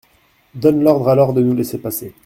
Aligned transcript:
Donne 0.55 0.81
l'ordre 0.83 1.09
alors 1.09 1.31
de 1.31 1.43
nous 1.43 1.53
laisser 1.53 1.77
passer. 1.77 2.15